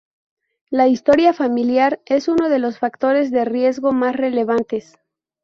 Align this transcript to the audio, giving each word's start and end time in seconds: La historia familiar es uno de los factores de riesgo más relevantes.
La 0.71 0.87
historia 0.87 1.31
familiar 1.31 2.01
es 2.07 2.27
uno 2.27 2.49
de 2.49 2.57
los 2.57 2.79
factores 2.79 3.29
de 3.29 3.45
riesgo 3.45 3.91
más 3.91 4.15
relevantes. 4.15 4.97